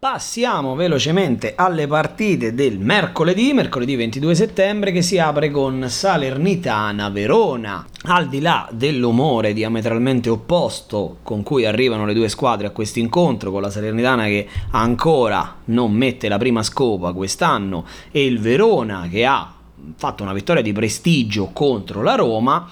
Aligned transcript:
Passiamo 0.00 0.76
velocemente 0.76 1.54
alle 1.56 1.88
partite 1.88 2.54
del 2.54 2.78
mercoledì, 2.78 3.52
mercoledì 3.52 3.96
22 3.96 4.32
settembre, 4.36 4.92
che 4.92 5.02
si 5.02 5.18
apre 5.18 5.50
con 5.50 5.86
Salernitana 5.88 7.10
Verona. 7.10 7.84
Al 8.04 8.28
di 8.28 8.40
là 8.40 8.68
dell'umore 8.70 9.52
diametralmente 9.52 10.30
opposto 10.30 11.16
con 11.24 11.42
cui 11.42 11.66
arrivano 11.66 12.06
le 12.06 12.14
due 12.14 12.28
squadre 12.28 12.68
a 12.68 12.70
questo 12.70 13.00
incontro, 13.00 13.50
con 13.50 13.60
la 13.60 13.70
Salernitana 13.70 14.26
che 14.26 14.46
ancora 14.70 15.62
non 15.64 15.90
mette 15.90 16.28
la 16.28 16.38
prima 16.38 16.62
scopa 16.62 17.12
quest'anno 17.12 17.84
e 18.12 18.24
il 18.24 18.38
Verona 18.38 19.08
che 19.10 19.24
ha 19.26 19.52
fatto 19.96 20.22
una 20.22 20.32
vittoria 20.32 20.62
di 20.62 20.72
prestigio 20.72 21.50
contro 21.52 22.02
la 22.02 22.14
Roma, 22.14 22.70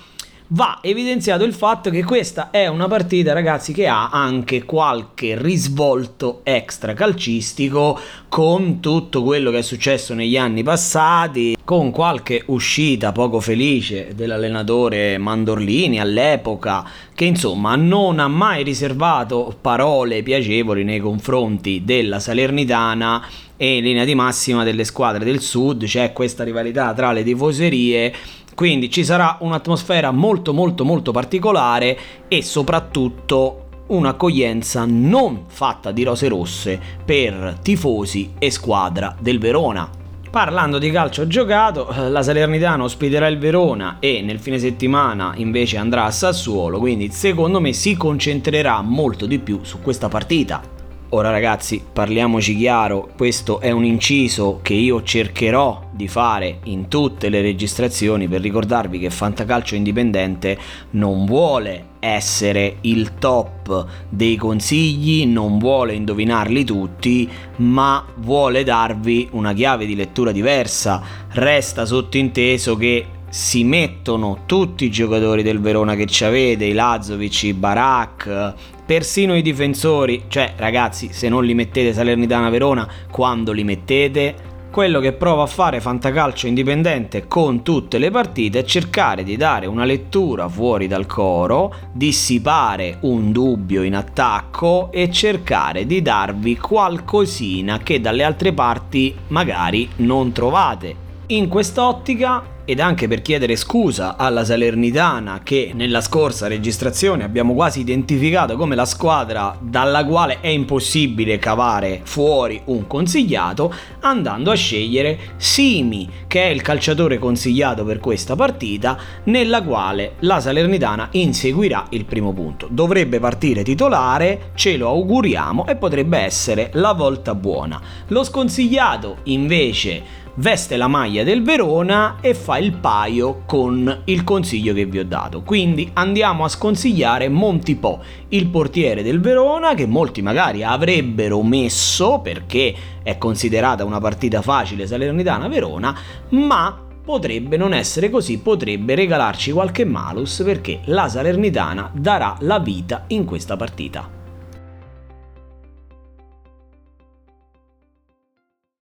va 0.48 0.78
evidenziato 0.80 1.42
il 1.44 1.52
fatto 1.52 1.90
che 1.90 2.04
questa 2.04 2.50
è 2.50 2.68
una 2.68 2.86
partita, 2.86 3.32
ragazzi, 3.32 3.72
che 3.72 3.88
ha 3.88 4.10
anche 4.10 4.64
qualche 4.64 5.36
risvolto 5.40 6.40
extra 6.44 6.94
calcistico 6.94 7.98
con 8.28 8.80
tutto 8.80 9.22
quello 9.24 9.50
che 9.50 9.58
è 9.58 9.62
successo 9.62 10.14
negli 10.14 10.36
anni 10.36 10.62
passati, 10.62 11.56
con 11.64 11.90
qualche 11.90 12.42
uscita 12.46 13.10
poco 13.10 13.40
felice 13.40 14.12
dell'allenatore 14.14 15.18
Mandorlini 15.18 15.98
all'epoca, 15.98 16.84
che 17.12 17.24
insomma 17.24 17.74
non 17.74 18.20
ha 18.20 18.28
mai 18.28 18.62
riservato 18.62 19.56
parole 19.60 20.22
piacevoli 20.22 20.84
nei 20.84 21.00
confronti 21.00 21.82
della 21.84 22.20
Salernitana. 22.20 23.26
E 23.58 23.78
in 23.78 23.84
linea 23.84 24.04
di 24.04 24.14
massima 24.14 24.64
delle 24.64 24.84
squadre 24.84 25.24
del 25.24 25.40
sud, 25.40 25.86
c'è 25.86 26.12
questa 26.12 26.44
rivalità 26.44 26.92
tra 26.92 27.10
le 27.12 27.24
tifoserie 27.24 28.12
quindi 28.56 28.90
ci 28.90 29.04
sarà 29.04 29.36
un'atmosfera 29.40 30.10
molto 30.10 30.54
molto 30.54 30.84
molto 30.84 31.12
particolare 31.12 31.98
e 32.26 32.42
soprattutto 32.42 33.66
un'accoglienza 33.88 34.84
non 34.86 35.44
fatta 35.46 35.92
di 35.92 36.02
rose 36.02 36.26
rosse 36.26 36.80
per 37.04 37.58
tifosi 37.62 38.32
e 38.38 38.50
squadra 38.50 39.14
del 39.20 39.38
Verona. 39.38 39.88
Parlando 40.30 40.78
di 40.78 40.90
calcio 40.90 41.26
giocato, 41.26 41.88
eh, 41.88 42.08
la 42.08 42.22
Salernitana 42.22 42.82
ospiterà 42.82 43.26
il 43.26 43.38
Verona 43.38 43.98
e 44.00 44.22
nel 44.22 44.40
fine 44.40 44.58
settimana 44.58 45.34
invece 45.36 45.76
andrà 45.76 46.04
a 46.04 46.10
Sassuolo, 46.10 46.78
quindi 46.78 47.10
secondo 47.10 47.60
me 47.60 47.74
si 47.74 47.94
concentrerà 47.94 48.80
molto 48.80 49.26
di 49.26 49.38
più 49.38 49.60
su 49.62 49.80
questa 49.82 50.08
partita. 50.08 50.75
Ora 51.10 51.30
ragazzi, 51.30 51.80
parliamoci 51.92 52.56
chiaro, 52.56 53.10
questo 53.16 53.60
è 53.60 53.70
un 53.70 53.84
inciso 53.84 54.58
che 54.60 54.74
io 54.74 55.04
cercherò 55.04 55.90
di 55.92 56.08
fare 56.08 56.58
in 56.64 56.88
tutte 56.88 57.28
le 57.28 57.40
registrazioni 57.40 58.26
per 58.26 58.40
ricordarvi 58.40 58.98
che 58.98 59.10
Fantacalcio 59.10 59.76
Indipendente 59.76 60.58
non 60.90 61.24
vuole 61.24 61.90
essere 62.00 62.78
il 62.82 63.14
top 63.18 63.86
dei 64.08 64.34
consigli, 64.34 65.26
non 65.26 65.58
vuole 65.58 65.94
indovinarli 65.94 66.64
tutti, 66.64 67.30
ma 67.58 68.04
vuole 68.16 68.64
darvi 68.64 69.28
una 69.30 69.52
chiave 69.52 69.86
di 69.86 69.94
lettura 69.94 70.32
diversa. 70.32 71.00
Resta 71.30 71.84
sottinteso 71.84 72.76
che 72.76 73.06
si 73.36 73.64
mettono 73.64 74.44
tutti 74.46 74.86
i 74.86 74.90
giocatori 74.90 75.42
del 75.42 75.60
Verona 75.60 75.94
che 75.94 76.06
ci 76.06 76.24
avete, 76.24 76.64
i 76.64 76.72
Lazovic, 76.72 77.42
i 77.42 77.52
Barak, 77.52 78.54
persino 78.86 79.36
i 79.36 79.42
difensori, 79.42 80.24
cioè 80.28 80.54
ragazzi 80.56 81.12
se 81.12 81.28
non 81.28 81.44
li 81.44 81.52
mettete 81.52 81.92
Salernitana 81.92 82.48
Verona, 82.48 82.88
quando 83.10 83.52
li 83.52 83.62
mettete? 83.62 84.54
Quello 84.70 85.00
che 85.00 85.12
prova 85.12 85.42
a 85.42 85.46
fare 85.46 85.82
Fantacalcio 85.82 86.46
indipendente 86.46 87.28
con 87.28 87.62
tutte 87.62 87.98
le 87.98 88.10
partite 88.10 88.60
è 88.60 88.64
cercare 88.64 89.22
di 89.22 89.36
dare 89.36 89.66
una 89.66 89.84
lettura 89.84 90.48
fuori 90.48 90.86
dal 90.86 91.04
coro, 91.04 91.74
dissipare 91.92 92.96
un 93.02 93.32
dubbio 93.32 93.82
in 93.82 93.96
attacco 93.96 94.90
e 94.90 95.10
cercare 95.10 95.84
di 95.84 96.00
darvi 96.00 96.56
qualcosina 96.56 97.80
che 97.80 98.00
dalle 98.00 98.24
altre 98.24 98.54
parti 98.54 99.14
magari 99.28 99.86
non 99.96 100.32
trovate. 100.32 101.04
In 101.26 101.48
quest'ottica 101.48 102.54
ed 102.66 102.80
anche 102.80 103.06
per 103.06 103.22
chiedere 103.22 103.54
scusa 103.54 104.16
alla 104.16 104.44
Salernitana 104.44 105.40
che 105.42 105.70
nella 105.72 106.00
scorsa 106.00 106.48
registrazione 106.48 107.22
abbiamo 107.22 107.54
quasi 107.54 107.80
identificato 107.80 108.56
come 108.56 108.74
la 108.74 108.84
squadra 108.84 109.56
dalla 109.60 110.04
quale 110.04 110.40
è 110.40 110.48
impossibile 110.48 111.38
cavare 111.38 112.00
fuori 112.02 112.60
un 112.64 112.88
consigliato, 112.88 113.72
andando 114.00 114.50
a 114.50 114.56
scegliere 114.56 115.18
Simi, 115.36 116.08
che 116.26 116.42
è 116.42 116.48
il 116.48 116.60
calciatore 116.60 117.18
consigliato 117.18 117.84
per 117.84 118.00
questa 118.00 118.34
partita, 118.34 118.98
nella 119.24 119.62
quale 119.62 120.14
la 120.20 120.40
Salernitana 120.40 121.08
inseguirà 121.12 121.86
il 121.90 122.04
primo 122.04 122.32
punto. 122.32 122.66
Dovrebbe 122.68 123.20
partire 123.20 123.62
titolare, 123.62 124.50
ce 124.56 124.76
lo 124.76 124.88
auguriamo 124.88 125.66
e 125.68 125.76
potrebbe 125.76 126.18
essere 126.18 126.70
la 126.72 126.92
volta 126.92 127.36
buona. 127.36 127.80
Lo 128.08 128.24
sconsigliato 128.24 129.18
invece 129.24 130.24
veste 130.36 130.76
la 130.76 130.88
maglia 130.88 131.22
del 131.22 131.42
Verona 131.42 132.16
e 132.20 132.34
fa 132.34 132.58
il 132.58 132.72
paio 132.72 133.42
con 133.46 134.02
il 134.04 134.24
consiglio 134.24 134.74
che 134.74 134.86
vi 134.86 134.98
ho 134.98 135.04
dato. 135.04 135.42
Quindi 135.42 135.90
andiamo 135.94 136.44
a 136.44 136.48
sconsigliare 136.48 137.28
Montipò, 137.28 137.98
il 138.28 138.46
portiere 138.48 139.02
del 139.02 139.20
Verona, 139.20 139.74
che 139.74 139.86
molti 139.86 140.22
magari 140.22 140.62
avrebbero 140.62 141.42
messo 141.42 142.20
perché 142.20 142.74
è 143.02 143.18
considerata 143.18 143.84
una 143.84 144.00
partita 144.00 144.42
facile 144.42 144.86
Salernitana-Verona, 144.86 145.96
ma 146.30 146.80
potrebbe 147.04 147.56
non 147.56 147.72
essere 147.72 148.10
così, 148.10 148.38
potrebbe 148.38 148.94
regalarci 148.94 149.52
qualche 149.52 149.84
malus 149.84 150.42
perché 150.44 150.80
la 150.86 151.08
Salernitana 151.08 151.90
darà 151.94 152.36
la 152.40 152.58
vita 152.58 153.04
in 153.08 153.24
questa 153.24 153.56
partita. 153.56 154.25